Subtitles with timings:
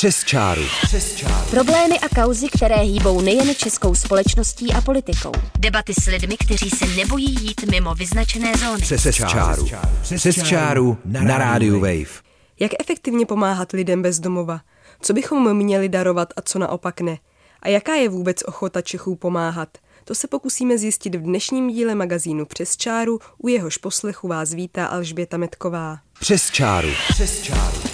[0.00, 0.62] Přes čáru.
[0.82, 1.50] Přes čáru.
[1.50, 5.32] Problémy a kauzy, které hýbou nejen českou společností a politikou.
[5.58, 8.82] Debaty s lidmi, kteří se nebojí jít mimo vyznačené zóny.
[8.82, 9.68] Přes, Přes čáru.
[10.16, 12.22] Přes čáru na rádiu Wave.
[12.60, 14.60] Jak efektivně pomáhat lidem bez domova?
[15.00, 17.18] Co bychom měli darovat a co naopak ne?
[17.62, 19.68] A jaká je vůbec ochota Čechů pomáhat?
[20.04, 24.86] To se pokusíme zjistit v dnešním díle magazínu Přes čáru, u jehož poslechu vás vítá
[24.86, 25.98] Alžběta Metková.
[26.20, 26.88] Přes čáru.
[27.08, 27.89] Přes čáru.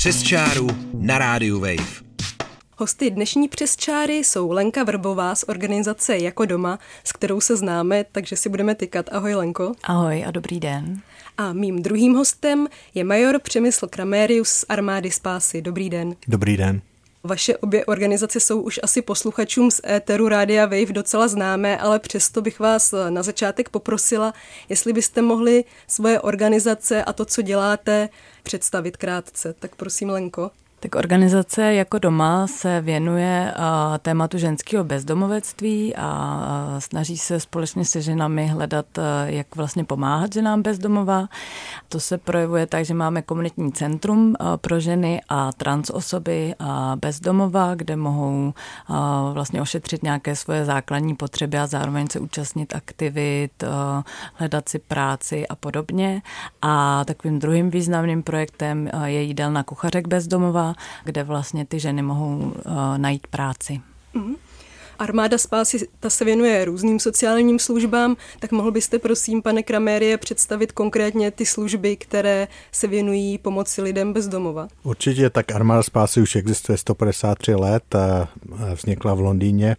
[0.00, 2.02] Přes čáru na rádiu Wave.
[2.76, 8.04] Hosty dnešní přes čáry jsou Lenka Vrbová z organizace Jako doma, s kterou se známe,
[8.12, 9.06] takže si budeme tykat.
[9.12, 9.72] Ahoj Lenko.
[9.82, 11.00] Ahoj a dobrý den.
[11.38, 15.62] A mým druhým hostem je major Přemysl Kramérius z Armády Spásy.
[15.62, 16.16] Dobrý den.
[16.28, 16.80] Dobrý den.
[17.24, 22.42] Vaše obě organizace jsou už asi posluchačům z éteru Rádia Wave docela známé, ale přesto
[22.42, 24.34] bych vás na začátek poprosila,
[24.68, 28.08] jestli byste mohli svoje organizace a to, co děláte,
[28.42, 29.54] představit krátce.
[29.58, 30.50] Tak prosím, Lenko.
[30.82, 33.54] Tak organizace jako doma se věnuje
[34.02, 38.86] tématu ženského bezdomovectví a snaží se společně se ženami hledat,
[39.24, 41.28] jak vlastně pomáhat ženám bezdomova.
[41.88, 46.54] To se projevuje tak, že máme komunitní centrum pro ženy a trans osoby
[46.96, 48.54] bezdomova, kde mohou
[49.32, 53.64] vlastně ošetřit nějaké svoje základní potřeby a zároveň se účastnit aktivit,
[54.34, 56.22] hledat si práci a podobně.
[56.62, 60.69] A takovým druhým významným projektem je jídelna kuchařek bezdomova,
[61.04, 62.52] kde vlastně ty ženy mohou uh,
[62.98, 63.80] najít práci.
[64.14, 64.34] Mm-hmm.
[65.00, 70.72] Armáda spásy ta se věnuje různým sociálním službám, tak mohl byste prosím, pane Kramérie, představit
[70.72, 74.68] konkrétně ty služby, které se věnují pomoci lidem bez domova?
[74.82, 78.28] Určitě, tak Armáda spásy už existuje 153 let, a
[78.74, 79.76] vznikla v Londýně.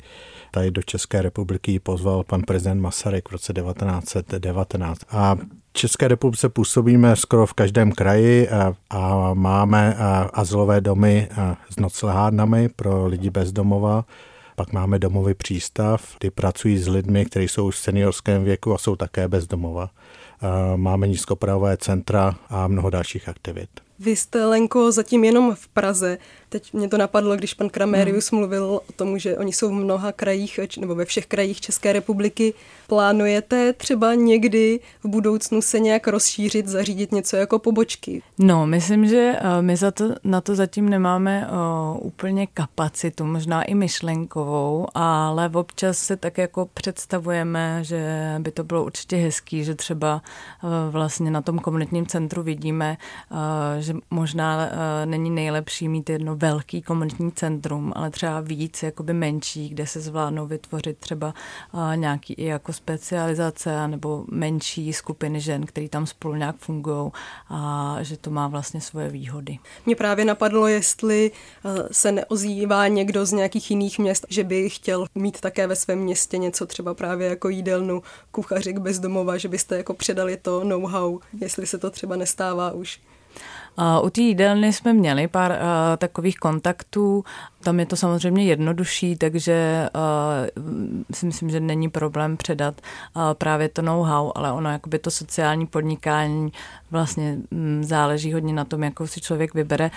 [0.52, 5.02] Tady do České republiky ji pozval pan prezident Masaryk v roce 1919.
[5.10, 5.36] A
[5.74, 9.96] České republice působíme skoro v každém kraji a, a máme
[10.34, 11.30] azylové domy
[11.70, 14.06] s noclehárnami pro lidi bez domova.
[14.56, 18.78] Pak máme domovy přístav, ty pracují s lidmi, kteří jsou už v seniorském věku a
[18.78, 19.90] jsou také bez domova.
[20.76, 23.70] Máme nízkopravové centra a mnoho dalších aktivit.
[24.02, 26.18] Vy jste, Lenko, zatím jenom v Praze.
[26.50, 28.40] Teď mě to napadlo, když pan Kramérius hmm.
[28.40, 32.54] mluvil o tom, že oni jsou v mnoha krajích, nebo ve všech krajích České republiky.
[32.92, 38.22] Plánujete třeba někdy v budoucnu se nějak rozšířit, zařídit něco jako pobočky?
[38.40, 41.50] No, myslím, že eh, my za to, na to zatím nemáme eh,
[42.00, 48.84] úplně kapacitu, možná i myšlenkovou, ale občas se tak jako představujeme, že by to bylo
[48.84, 50.22] určitě hezký, že třeba
[50.64, 52.98] eh, vlastně na tom komunitním centru vidíme,
[53.80, 54.70] že možná
[55.06, 60.48] není nejlepší mít jedno velký komunitní centrum, ale třeba víc jakoby menší, kde se zvládnou
[60.48, 61.34] vytvořit třeba
[61.96, 67.12] nějaký i jako specializace nebo menší skupiny žen, které tam spolu nějak fungují
[67.50, 69.60] a že to má vlastně svoje výhody.
[69.86, 71.32] Mě právě napadlo, jestli
[71.92, 76.38] se neozývá někdo z nějakých jiných měst, že by chtěl mít také ve svém městě
[76.38, 81.78] něco třeba právě jako jídelnu, kuchařik bezdomova, že byste jako předali to know-how, jestli se
[81.78, 83.00] to třeba nestává už.
[84.04, 85.60] U té jídelny jsme měli pár
[85.98, 87.24] takových kontaktů
[87.64, 89.90] tam je to samozřejmě jednodušší, takže
[91.14, 92.82] si myslím, že není problém předat
[93.34, 96.52] právě to know-how, ale ono jakoby to sociální podnikání
[96.92, 99.92] vlastně um, záleží hodně na tom, jakou si člověk vybere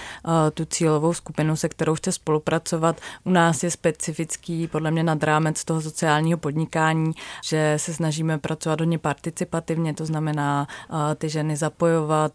[0.54, 3.00] tu cílovou skupinu, se kterou chce spolupracovat.
[3.24, 7.12] U nás je specifický podle mě nad rámec toho sociálního podnikání,
[7.44, 10.68] že se snažíme pracovat hodně participativně, to znamená
[11.18, 12.32] ty ženy zapojovat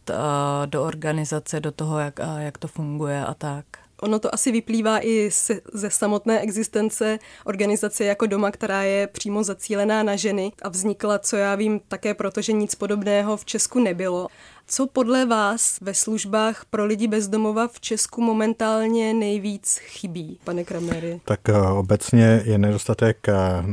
[0.66, 1.29] do organizace,
[1.60, 3.66] do toho, jak, uh, jak to funguje a tak.
[4.02, 5.30] Ono to asi vyplývá i
[5.74, 11.36] ze samotné existence organizace jako doma, která je přímo zacílená na ženy a vznikla, co
[11.36, 14.28] já vím, také proto, že nic podobného v Česku nebylo.
[14.68, 21.22] Co podle vás ve službách pro lidi bezdomova v Česku momentálně nejvíc chybí, pane Kramery?
[21.26, 23.68] Tak uh, obecně je nedostatek uh,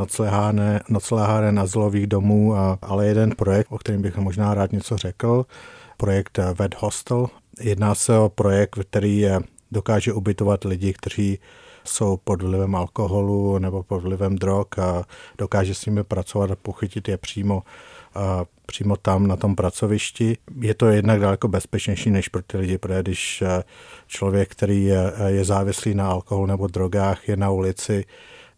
[0.88, 5.46] nocleháren na zlových domů, ale jeden projekt, o kterém bych možná rád něco řekl,
[5.96, 7.26] projekt Ved Hostel.
[7.60, 9.40] Jedná se o projekt, který je
[9.72, 11.38] dokáže ubytovat lidi, kteří
[11.84, 15.04] jsou pod vlivem alkoholu nebo pod vlivem drog a
[15.38, 17.62] dokáže s nimi pracovat a pochytit je přímo,
[18.14, 20.36] a přímo tam na tom pracovišti.
[20.60, 23.42] Je to jednak daleko bezpečnější než pro ty lidi, protože když
[24.06, 28.04] člověk, který je, je závislý na alkoholu nebo drogách, je na ulici,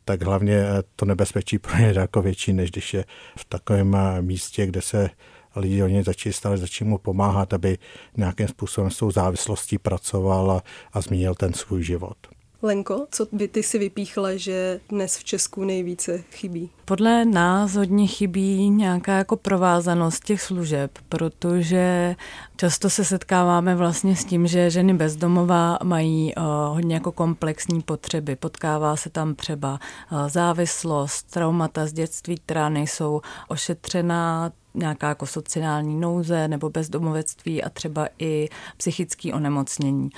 [0.04, 0.64] tak hlavně
[0.96, 3.04] to nebezpečí pro ně daleko větší, než když je
[3.36, 5.10] v takovém místě, kde se
[5.58, 7.78] lidi o něj začali stále začít mu pomáhat, aby
[8.16, 10.62] nějakým způsobem s tou závislostí pracoval a,
[10.92, 12.37] a změnil ten svůj život.
[12.62, 16.70] Lenko, co by ty si vypíchla, že dnes v Česku nejvíce chybí?
[16.84, 22.16] Podle nás hodně chybí nějaká jako provázanost těch služeb, protože
[22.56, 26.44] často se setkáváme vlastně s tím, že ženy bezdomová mají uh,
[26.74, 28.36] hodně jako komplexní potřeby.
[28.36, 29.72] Potkává se tam třeba
[30.12, 37.70] uh, závislost, traumata z dětství, která nejsou ošetřená, nějaká jako sociální nouze nebo bezdomovectví a
[37.70, 40.10] třeba i psychické onemocnění.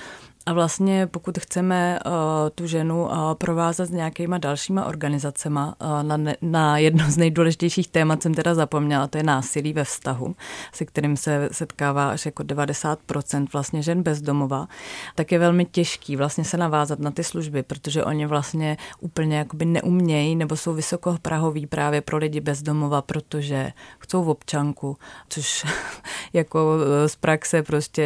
[0.45, 2.11] A vlastně pokud chceme uh,
[2.55, 7.87] tu ženu uh, provázat s nějakýma dalšíma organizacema, uh, na, ne, na jedno z nejdůležitějších
[7.87, 10.35] témat jsem teda zapomněla, to je násilí ve vztahu,
[10.73, 14.67] se kterým se setkává až jako 90% vlastně žen bezdomova,
[15.15, 19.65] tak je velmi těžký vlastně se navázat na ty služby, protože oni vlastně úplně jakoby
[19.65, 24.97] neumějí nebo jsou vysokoprahoví právě pro lidi bezdomova, protože chcou v občanku,
[25.29, 25.65] což
[26.33, 26.77] jako
[27.07, 28.01] z praxe prostě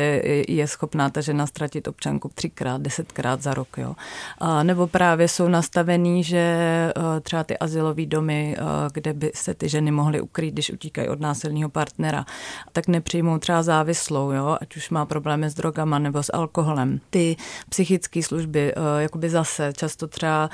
[0.47, 3.77] je schopná ta žena ztratit občanku jako třikrát, desetkrát za rok.
[3.77, 3.95] Jo.
[4.37, 8.63] A nebo právě jsou nastavený, že eh, třeba ty asilové domy, eh,
[8.93, 12.25] kde by se ty ženy mohly ukrýt, když utíkají od násilního partnera,
[12.73, 16.99] tak nepřijmou třeba závislou, jo, ať už má problémy s drogama nebo s alkoholem.
[17.09, 17.35] Ty
[17.69, 20.49] psychické služby, eh, jakoby zase často třeba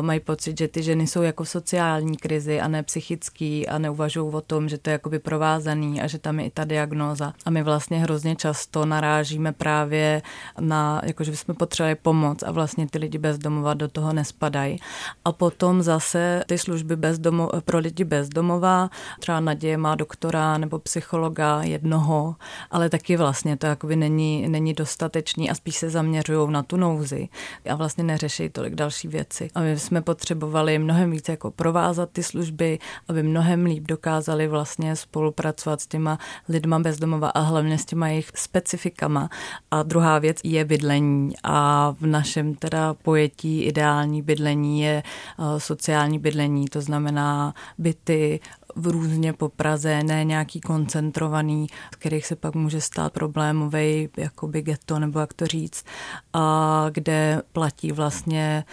[0.00, 4.34] mají pocit, že ty ženy jsou jako v sociální krizi a ne psychický a neuvažují
[4.34, 7.32] o tom, že to je jakoby provázaný a že tam je i ta diagnóza.
[7.44, 10.22] A my vlastně hrozně často narážíme právě
[10.60, 14.80] na jakože bychom potřebovali pomoc a vlastně ty lidi bezdomova do toho nespadají.
[15.24, 21.62] A potom zase ty služby bezdomo, pro lidi bezdomová, třeba Naděje má doktora nebo psychologa
[21.62, 22.36] jednoho,
[22.70, 27.28] ale taky vlastně to jakoby není, není dostatečný a spíš se zaměřují na tu nouzi
[27.70, 29.50] a vlastně neřeší tolik další věci.
[29.54, 32.78] A my jsme potřebovali mnohem více jako provázat ty služby,
[33.08, 36.18] aby mnohem líp dokázali vlastně spolupracovat s těma
[36.48, 39.30] lidma bezdomova a hlavně s těma jejich specifikama.
[39.70, 45.60] A druhá věc je bydlení bydlení a v našem teda pojetí ideální bydlení je eh,
[45.60, 48.40] sociální bydlení, to znamená byty
[48.76, 54.62] v různě po Praze, ne nějaký koncentrovaný, z kterých se pak může stát problémový, jakoby
[54.62, 55.84] ghetto, nebo jak to říct,
[56.32, 58.64] a kde platí vlastně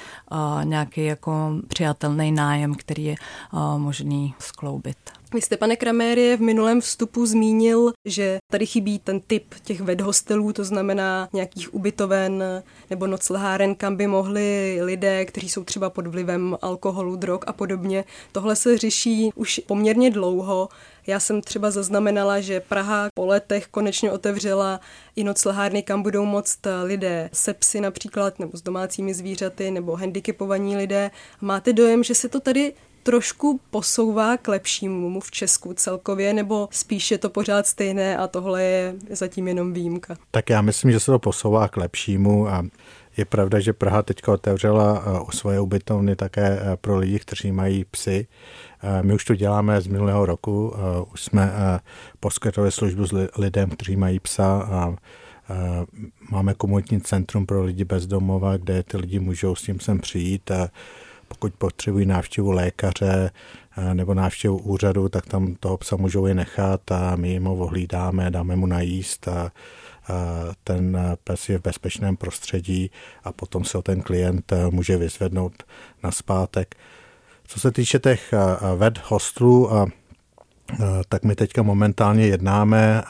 [0.63, 3.15] nějaký jako přijatelný nájem, který je
[3.77, 4.97] možný skloubit.
[5.33, 10.53] Vy jste, pane Kramérie, v minulém vstupu zmínil, že tady chybí ten typ těch vedhostelů,
[10.53, 12.43] to znamená nějakých ubytoven
[12.89, 18.05] nebo nocleháren, kam by mohli lidé, kteří jsou třeba pod vlivem alkoholu, drog a podobně.
[18.31, 20.69] Tohle se řeší už poměrně dlouho.
[21.07, 24.79] Já jsem třeba zaznamenala, že Praha po letech konečně otevřela
[25.15, 30.77] i noclehárny, kam budou moct lidé se psy například, nebo s domácími zvířaty, nebo handicapovaní
[30.77, 31.11] lidé.
[31.41, 37.17] Máte dojem, že se to tady trošku posouvá k lepšímu v Česku celkově, nebo spíše
[37.17, 40.15] to pořád stejné a tohle je zatím jenom výjimka?
[40.31, 42.63] Tak já myslím, že se to posouvá k lepšímu a
[43.17, 47.85] je pravda, že Praha teďka otevřela eh, svoje ubytovny také eh, pro lidi, kteří mají
[47.91, 48.27] psy.
[48.83, 50.73] Eh, my už to děláme z minulého roku,
[51.13, 51.53] už jsme
[52.19, 54.95] poskytovali službu s lidem, kteří mají psa a
[56.31, 60.51] máme komunitní centrum pro lidi bezdomova, kde ty lidi můžou s tím sem přijít
[61.33, 63.31] pokud potřebují návštěvu lékaře
[63.77, 67.55] eh, nebo návštěvu úřadu, tak tam toho psa můžou je nechat a my jim ho
[67.55, 69.51] ohlídáme, dáme mu najíst a
[70.63, 72.91] ten pes je v bezpečném prostředí
[73.23, 75.63] a potom se o ten klient eh, může vyzvednout
[76.03, 76.75] na zpátek.
[77.47, 79.69] Co se týče těch eh, ved hostlů,
[81.09, 83.03] tak my teďka momentálně jednáme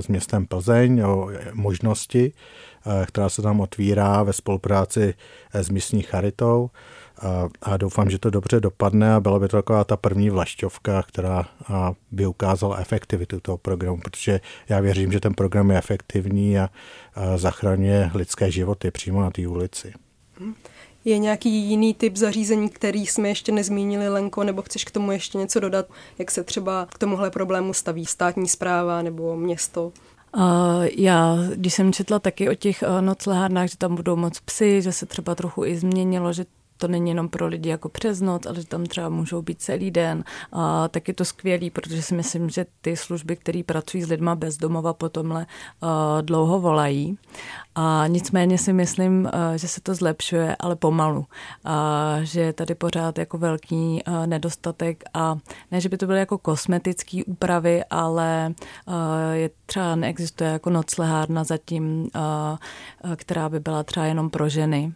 [0.00, 2.32] s městem Plzeň o možnosti,
[3.06, 5.14] která se tam otvírá ve spolupráci
[5.52, 6.70] s místní charitou
[7.22, 11.02] a, a doufám, že to dobře dopadne a byla by to taková ta první vlašťovka,
[11.02, 11.48] která
[12.10, 16.68] by ukázala efektivitu toho programu, protože já věřím, že ten program je efektivní a,
[17.14, 19.92] a zachraňuje lidské životy přímo na té ulici.
[21.04, 25.38] Je nějaký jiný typ zařízení, který jsme ještě nezmínili, Lenko, nebo chceš k tomu ještě
[25.38, 25.86] něco dodat,
[26.18, 29.92] jak se třeba k tomuhle problému staví státní zpráva nebo město?
[30.96, 34.92] Já, když jsem četla taky o těch uh, noclehárnách, že tam budou moc psy, že
[34.92, 36.44] se třeba trochu i změnilo, že
[36.82, 39.90] to není jenom pro lidi jako přes noc, ale že tam třeba můžou být celý
[39.90, 40.24] den.
[40.52, 44.34] A tak je to skvělý, protože si myslím, že ty služby, které pracují s lidma
[44.34, 45.88] bez domova, po tomhle uh,
[46.22, 47.18] dlouho volají.
[47.74, 51.26] A nicméně si myslím, že se to zlepšuje, ale pomalu.
[51.64, 55.38] A že je tady pořád jako velký nedostatek a
[55.70, 58.54] ne, že by to byly jako kosmetické úpravy, ale
[59.32, 62.08] je třeba neexistuje jako noclehárna zatím,
[63.16, 64.92] která by byla třeba jenom pro ženy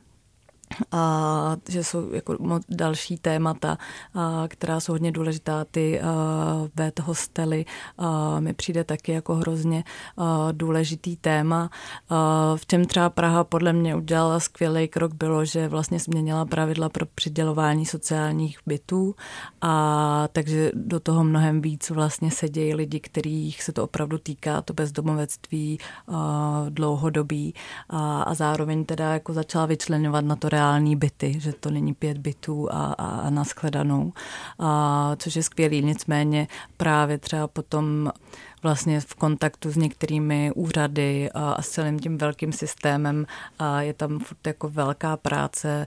[0.92, 2.36] a že jsou jako
[2.68, 3.78] další témata,
[4.14, 5.64] a, která jsou hodně důležitá.
[5.70, 6.00] Ty
[6.74, 7.64] bed hostely
[7.98, 9.84] a, mi přijde taky jako hrozně
[10.16, 11.70] a, důležitý téma.
[12.08, 16.88] A, v čem třeba Praha podle mě udělala skvělý krok bylo, že vlastně změnila pravidla
[16.88, 19.14] pro přidělování sociálních bytů
[19.60, 24.74] a takže do toho mnohem víc vlastně sedějí lidi, kterých se to opravdu týká, to
[24.74, 27.54] bezdomovectví a, dlouhodobí
[27.88, 32.18] a, a zároveň teda jako začala vyčlenovat na to reální byty, že to není pět
[32.18, 34.12] bytů a, a, a naskledanou,
[34.58, 35.82] a, což je skvělý.
[35.82, 38.12] Nicméně právě třeba potom
[38.62, 43.26] vlastně v kontaktu s některými úřady a, a s celým tím velkým systémem
[43.58, 45.86] a je tam furt jako velká práce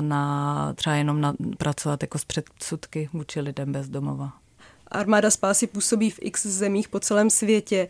[0.00, 4.32] na třeba jenom na, pracovat jako s předsudky vůči lidem bez domova.
[4.90, 7.88] Armáda spásy působí v x zemích po celém světě.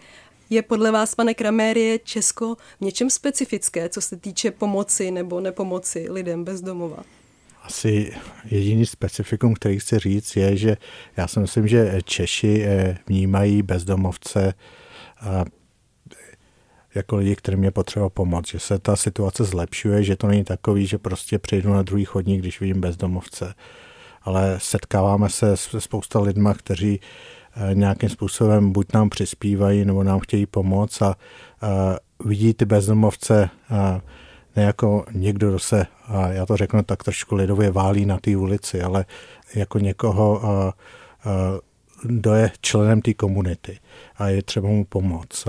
[0.51, 6.07] Je podle vás, pane Kramérie, Česko v něčem specifické, co se týče pomoci nebo nepomoci
[6.11, 6.97] lidem bez domova?
[7.63, 8.13] Asi
[8.45, 10.77] jediný specifikum, který chci říct, je, že
[11.17, 14.55] já si myslím, že Češi eh, vnímají bezdomovce
[16.95, 20.87] jako lidi, kterým je potřeba pomoct, že se ta situace zlepšuje, že to není takový,
[20.87, 23.55] že prostě přejdu na druhý chodník, když vidím bezdomovce.
[24.23, 27.01] Ale setkáváme se s spousta lidma, kteří
[27.73, 31.17] nějakým způsobem buď nám přispívají, nebo nám chtějí pomoct a, a
[32.25, 34.01] vidí ty bezdomovce a,
[34.57, 35.87] ne jako někdo, kdo se,
[36.31, 39.05] já to řeknu tak trošku lidově, válí na té ulici, ale
[39.55, 40.43] jako někoho,
[42.03, 43.79] kdo je členem té komunity
[44.17, 45.49] a je třeba mu pomoct.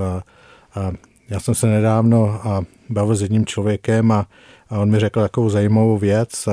[1.29, 2.41] Já jsem se nedávno
[2.89, 4.27] bavil s jedním člověkem a,
[4.69, 6.49] on mi řekl takovou zajímavou věc,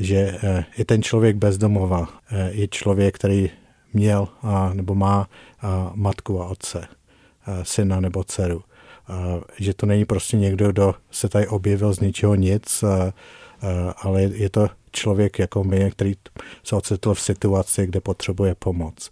[0.00, 2.08] že e, i ten člověk bezdomova
[2.50, 3.50] je člověk, který
[3.92, 5.28] měl a, nebo má
[5.60, 6.88] a, matku a otce,
[7.46, 8.62] a, syna nebo dceru.
[9.08, 13.12] A, že to není prostě někdo, kdo se tady objevil z ničeho nic, a, a,
[14.02, 16.14] ale je to člověk jako my, který
[16.64, 19.10] se ocitl v situaci, kde potřebuje pomoc.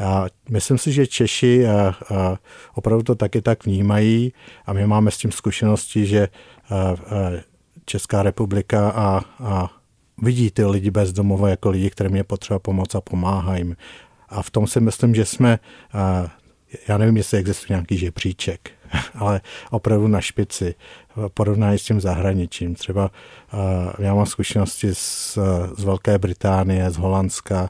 [0.00, 2.38] A myslím si, že Češi a, a
[2.74, 4.32] opravdu to taky tak vnímají
[4.66, 6.28] a my máme s tím zkušenosti, že
[6.70, 6.96] a, a
[7.84, 9.70] Česká republika a, a
[10.22, 13.76] vidí ty lidi bez domova jako lidi, kterým je potřeba pomoct a pomáhá jim.
[14.30, 15.58] A v tom si myslím, že jsme,
[16.88, 18.70] já nevím, jestli existuje nějaký žebříček,
[19.14, 20.74] ale opravdu na špici,
[21.34, 22.74] porovnání s tím zahraničím.
[22.74, 23.10] Třeba
[23.98, 25.38] já mám zkušenosti z,
[25.76, 27.68] z Velké Británie, z Holandska,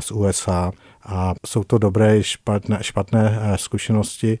[0.00, 0.72] z USA
[1.06, 4.38] a jsou to dobré i špatné, špatné zkušenosti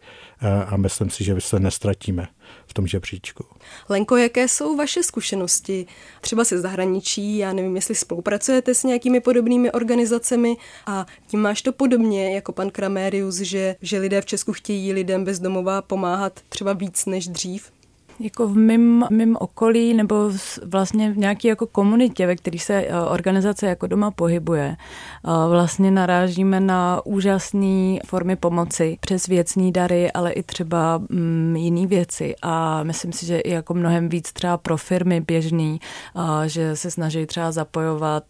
[0.66, 2.28] a myslím si, že se nestratíme
[2.66, 3.44] v tom žebříčku.
[3.88, 5.86] Lenko, jaké jsou vaše zkušenosti
[6.20, 7.38] třeba se zahraničí?
[7.38, 10.56] Já nevím, jestli spolupracujete s nějakými podobnými organizacemi
[10.86, 15.24] a tím máš to podobně jako pan Kramérius, že, že lidé v Česku chtějí lidem
[15.24, 17.72] bezdomová pomáhat třeba víc než dřív?
[18.20, 20.30] Jako v mém, mým okolí nebo
[20.66, 25.90] vlastně v nějaké jako komunitě, ve které se eh, organizace jako doma pohybuje, eh, vlastně
[25.90, 32.82] narážíme na úžasné formy pomoci přes věcní dary, ale i třeba mm, jiné věci a
[32.82, 35.80] myslím si, že i jako mnohem víc třeba pro firmy běžný,
[36.16, 38.24] eh, že se snaží třeba zapojovat,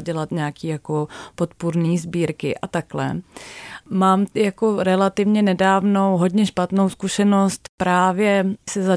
[0.00, 3.20] dělat nějaké jako podpůrné sbírky a takhle.
[3.90, 8.96] Mám jako relativně nedávnou hodně špatnou zkušenost právě se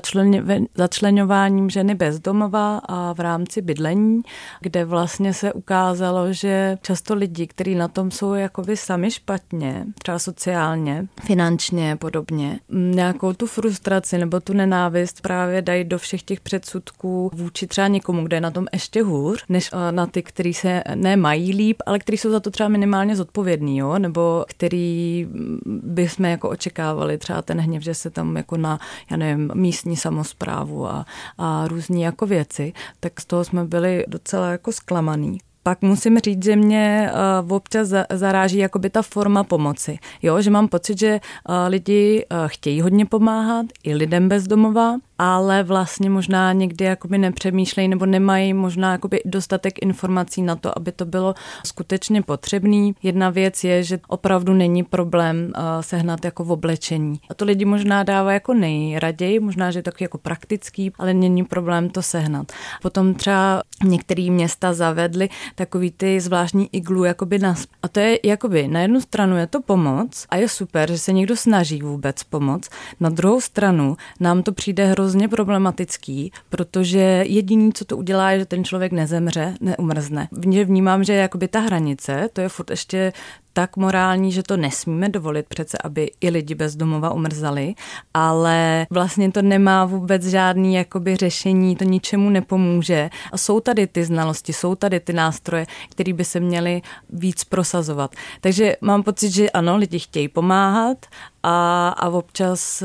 [0.76, 4.22] začlenováním ženy bezdomova a v rámci bydlení,
[4.62, 10.20] kde vlastně se ukázalo, že často lidi, kteří na tom jsou jakoby sami špatně, třeba
[10.20, 17.32] sociálně, finančně podobně, nějakou tu frustraci nebo tu nenávist právě dají do všech těch předsudků
[17.34, 20.84] vůči třeba někomu, kde je na tom ještě hůř, než eh, na ty, kteří se
[20.96, 24.00] nemají líp, ale kteří jsou za to třeba minimálně zodpovědní, jo?
[24.00, 25.28] nebo který který
[25.66, 28.80] bychom jako očekávali, třeba ten hněv, že se tam jako na,
[29.12, 31.06] já nevím, místní samozprávu a,
[31.38, 36.44] a různí jako věci, tak z toho jsme byli docela jako zklamaný pak musím říct,
[36.44, 37.12] že mě
[37.46, 40.00] uh, občas zaráží jakoby ta forma pomoci.
[40.22, 41.20] Jo, že mám pocit, že
[41.50, 47.88] uh, lidi uh, chtějí hodně pomáhat, i lidem bezdomova, ale vlastně možná někdy jakoby nepřemýšlejí
[47.88, 51.34] nebo nemají možná jakoby dostatek informací na to, aby to bylo
[51.66, 52.96] skutečně potřebný.
[53.04, 57.20] Jedna věc je, že opravdu není problém sehnat jako v oblečení.
[57.30, 61.44] A to lidi možná dává jako nejraději, možná, že je taky jako praktický, ale není
[61.44, 62.52] problém to sehnat.
[62.82, 68.68] Potom třeba některé města zavedly takový ty zvláštní iglu jakoby na A to je jakoby
[68.68, 72.70] na jednu stranu je to pomoc a je super, že se někdo snaží vůbec pomoct.
[73.00, 78.46] Na druhou stranu nám to přijde hrozně problematický, protože jediný, co to udělá, je, že
[78.46, 80.28] ten člověk nezemře, neumrzne.
[80.66, 83.14] Vnímám, že jakoby ta hranice, to je furt ještě
[83.58, 87.74] tak morální, že to nesmíme dovolit přece, aby i lidi bez domova umrzali,
[88.14, 93.10] ale vlastně to nemá vůbec žádný jakoby řešení, to ničemu nepomůže.
[93.32, 98.16] A jsou tady ty znalosti, jsou tady ty nástroje, které by se měly víc prosazovat.
[98.42, 101.06] Takže mám pocit, že ano, lidi chtějí pomáhat
[101.44, 102.84] a, a občas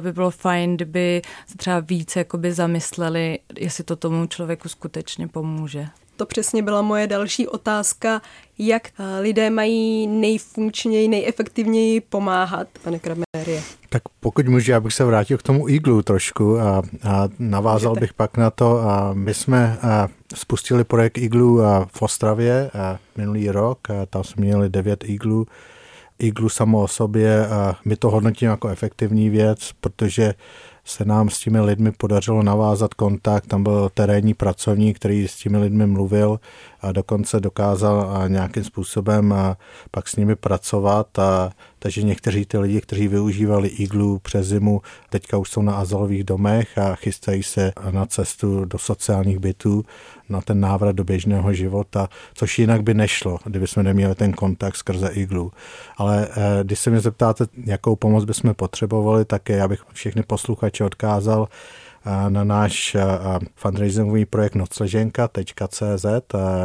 [0.00, 5.88] by bylo fajn, kdyby se třeba více jakoby zamysleli, jestli to tomu člověku skutečně pomůže.
[6.16, 8.22] To přesně byla moje další otázka,
[8.58, 8.88] jak
[9.20, 13.62] lidé mají nejfunkčněji, nejefektivněji pomáhat, pane Kramerie.
[13.88, 18.00] Tak pokud můžu, já bych se vrátil k tomu iglu trošku a, a navázal Můžete.
[18.00, 18.78] bych pak na to.
[18.78, 24.44] A my jsme a, spustili projekt iglu v Ostravě a, minulý rok a tam jsme
[24.44, 25.46] měli devět iglů.
[26.18, 30.34] Iglu samo o sobě a my to hodnotíme jako efektivní věc, protože
[30.84, 33.46] se nám s těmi lidmi podařilo navázat kontakt.
[33.46, 36.40] Tam byl terénní pracovník, který s těmi lidmi mluvil
[36.84, 39.34] a dokonce dokázal nějakým způsobem
[39.90, 41.18] pak s nimi pracovat.
[41.18, 46.24] A, takže někteří ty lidi, kteří využívali iglu přes zimu, teďka už jsou na azylových
[46.24, 49.84] domech a chystají se na cestu do sociálních bytů,
[50.28, 54.76] na ten návrat do běžného života, což jinak by nešlo, kdyby jsme neměli ten kontakt
[54.76, 55.52] skrze iglu.
[55.96, 60.84] Ale eh, když se mě zeptáte, jakou pomoc bychom potřebovali, tak já bych všechny posluchače
[60.84, 61.48] odkázal
[62.28, 62.96] na náš
[63.54, 66.06] fundraisingový projekt nocleženka.cz,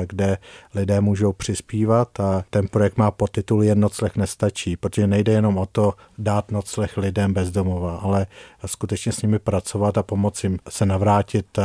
[0.06, 0.38] kde
[0.76, 2.20] lidé můžou přispívat.
[2.20, 6.98] A ten projekt má podtitul Jen nocleh nestačí, protože nejde jenom o to dát nocleh
[6.98, 8.28] lidem bez domova, ale
[8.66, 11.60] skutečně s nimi pracovat a pomoci jim se navrátit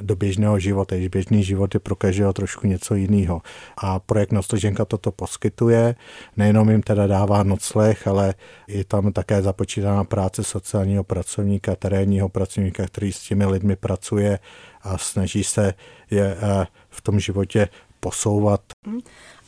[0.00, 3.42] do běžného života, když běžný život je pro každého trošku něco jiného.
[3.76, 5.94] A projekt Nocleženka toto poskytuje,
[6.36, 8.34] nejenom jim teda dává nocleh, ale
[8.68, 14.38] je tam také započítaná práce sociálního pracovníka, terénního pracovníka, který s těmi lidmi pracuje
[14.82, 15.74] a snaží se
[16.10, 17.68] je eh, v tom životě
[18.00, 18.60] posouvat.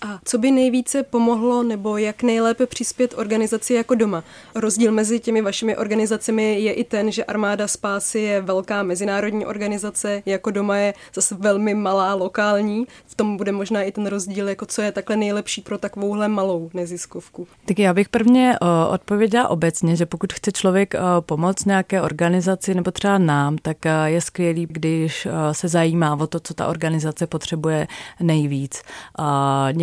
[0.02, 4.24] A co by nejvíce pomohlo nebo jak nejlépe přispět organizaci jako doma?
[4.54, 10.22] Rozdíl mezi těmi vašimi organizacemi je i ten, že Armáda Spásy je velká mezinárodní organizace,
[10.26, 12.86] jako doma je zase velmi malá lokální.
[13.06, 16.70] V tom bude možná i ten rozdíl, jako co je takhle nejlepší pro takovouhle malou
[16.74, 17.46] neziskovku.
[17.64, 22.74] Tak já bych prvně uh, odpověděla obecně, že pokud chce člověk uh, pomoct nějaké organizaci
[22.74, 27.26] nebo třeba nám, tak uh, je skvělý, když se zajímá o to, co ta organizace
[27.26, 27.88] potřebuje
[28.20, 28.82] nejvíc.
[29.18, 29.24] Uh,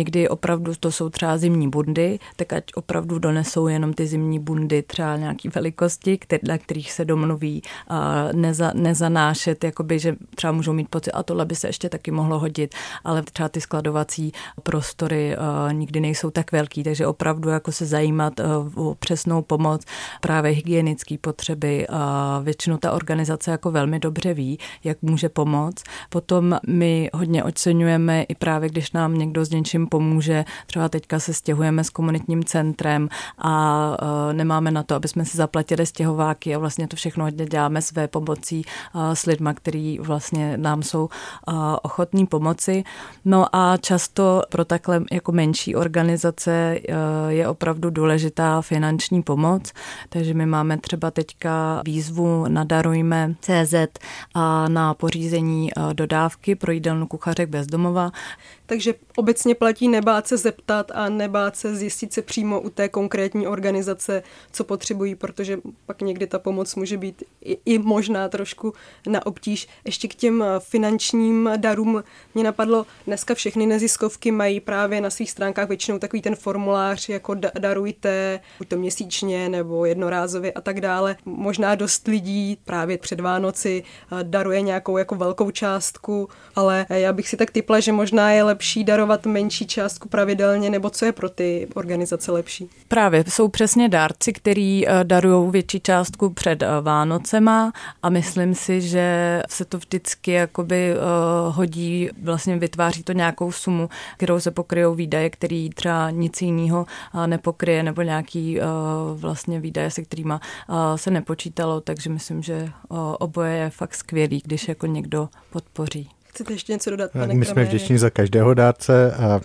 [0.08, 4.82] někdy opravdu to jsou třeba zimní bundy, tak ať opravdu donesou jenom ty zimní bundy
[4.82, 7.62] třeba nějaký velikosti, který, na kterých se domluví,
[8.32, 12.38] neza, nezanášet, jakoby, že třeba můžou mít pocit, a tohle by se ještě taky mohlo
[12.38, 12.74] hodit,
[13.04, 15.36] ale třeba ty skladovací prostory
[15.72, 18.40] nikdy nejsou tak velký, takže opravdu jako se zajímat
[18.74, 19.84] o přesnou pomoc,
[20.20, 21.86] právě hygienické potřeby.
[22.42, 25.84] Většinou ta organizace jako velmi dobře ví, jak může pomoct.
[26.08, 30.44] Potom my hodně oceňujeme i právě, když nám někdo s něčím pomůže, pomůže.
[30.66, 33.08] Třeba teďka se stěhujeme s komunitním centrem
[33.38, 33.52] a
[34.30, 37.82] e, nemáme na to, aby jsme si zaplatili stěhováky a vlastně to všechno hodně děláme
[37.82, 42.84] své pomocí e, s lidma, který vlastně nám jsou e, ochotní pomoci.
[43.24, 46.78] No a často pro takhle jako menší organizace
[47.28, 49.72] je opravdu důležitá finanční pomoc,
[50.08, 53.74] takže my máme třeba teďka výzvu na Darujme CZ
[54.34, 58.10] a na pořízení dodávky pro jídelnu kuchařek bezdomova.
[58.68, 63.46] Takže obecně platí nebát se zeptat a nebát se zjistit se přímo u té konkrétní
[63.46, 68.72] organizace, co potřebují, protože pak někdy ta pomoc může být i, i možná trošku
[69.06, 69.68] na obtíž.
[69.84, 72.04] Ještě k těm finančním darům
[72.34, 77.34] mě napadlo, dneska všechny neziskovky mají právě na svých stránkách většinou takový ten formulář, jako
[77.58, 81.16] darujte, buď to měsíčně nebo jednorázově a tak dále.
[81.24, 83.82] Možná dost lidí právě před Vánoci
[84.22, 88.57] daruje nějakou jako velkou částku, ale já bych si tak typla, že možná je lepší
[88.84, 92.70] darovat menší částku pravidelně, nebo co je pro ty organizace lepší?
[92.88, 98.80] Právě jsou přesně dárci, který eh, darují větší částku před eh, Vánocema a myslím si,
[98.80, 100.96] že se to vždycky jakoby eh,
[101.48, 106.86] hodí, vlastně vytváří to nějakou sumu, kterou se pokryjou výdaje, který třeba nic jiného
[107.26, 108.58] nepokryje, nebo nějaký
[109.14, 110.34] vlastně výdaje, se kterými
[110.96, 112.68] se nepočítalo, takže myslím, že
[113.18, 116.10] oboje je fakt skvělý, když jako někdo podpoří.
[116.28, 119.40] Chcete ještě něco dodat, pane My jsme vděční za každého dárce a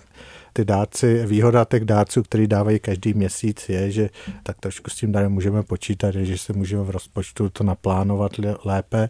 [0.52, 4.10] ty dárci, výhoda těch dárců, který dávají každý měsíc, je, že
[4.42, 8.32] tak trošku s tím darem můžeme počítat, že se můžeme v rozpočtu to naplánovat
[8.64, 9.08] lépe,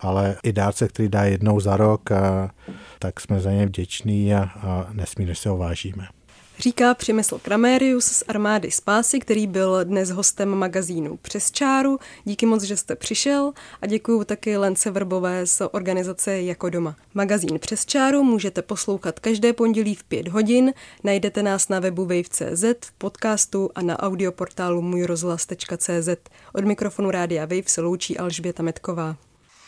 [0.00, 2.50] ale i dárce, který dá jednou za rok, a,
[2.98, 6.06] tak jsme za ně vděční a, a nesmírně se ho vážíme.
[6.58, 11.98] Říká Přemysl Kramérius z Armády Spásy, který byl dnes hostem magazínu Přes čáru.
[12.24, 16.96] Díky moc, že jste přišel a děkuji taky Lence Vrbové z organizace Jako doma.
[17.14, 20.72] Magazín Přes čáru můžete poslouchat každé pondělí v 5 hodin.
[21.04, 26.08] Najdete nás na webu wave.cz, v podcastu a na audioportálu můjrozhlas.cz.
[26.54, 29.16] Od mikrofonu Rádia Wave se loučí Alžběta Metková.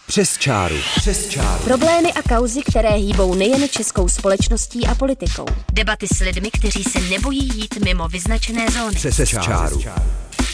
[0.08, 0.74] Přes čáru.
[0.96, 1.64] Přes čáru.
[1.64, 5.44] Problémy a kauzy, které hýbou nejen českou společností a politikou.
[5.72, 8.94] Debaty s lidmi, kteří se nebojí jít mimo vyznačené zóny.
[8.94, 9.80] Přes, Přes čáru.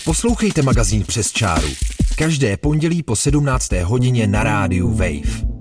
[0.05, 1.69] Poslouchejte magazín Přes čáru.
[2.17, 3.73] Každé pondělí po 17.
[3.73, 5.55] hodině na rádiu Wave.